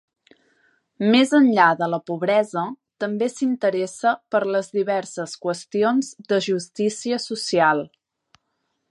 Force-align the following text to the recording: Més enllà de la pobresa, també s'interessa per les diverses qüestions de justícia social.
Més 1.15 1.33
enllà 1.39 1.65
de 1.81 1.89
la 1.95 1.99
pobresa, 2.07 2.63
també 3.03 3.27
s'interessa 3.33 4.13
per 4.35 4.41
les 4.55 4.71
diverses 4.77 5.35
qüestions 5.47 6.09
de 6.33 6.41
justícia 6.47 7.21
social. 7.27 7.85